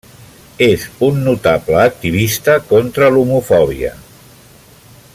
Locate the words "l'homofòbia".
3.17-3.97